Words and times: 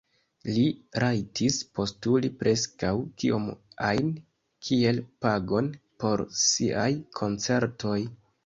Li 0.53 0.61
rajtis 1.01 1.57
postuli 1.79 2.31
preskaŭ 2.39 2.91
kiom 3.23 3.45
ajn 3.91 4.09
kiel 4.71 5.05
pagon 5.27 5.71
por 6.05 6.25
siaj 6.47 6.91
koncertoj. 7.21 7.99